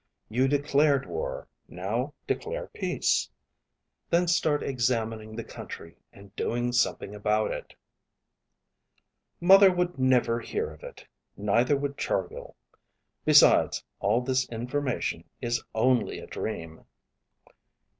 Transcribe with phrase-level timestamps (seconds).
[0.29, 1.47] You declared war.
[1.67, 3.29] Now declare peace.
[4.09, 7.75] Then start examining the country and doing something about it."
[9.39, 11.05] "Mother would never hear of it.
[11.37, 12.55] Neither would Chargill.
[13.25, 16.85] Besides, all this information is only a dream."